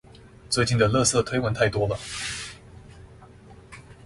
[0.49, 1.95] 最近的垃圾推文太多了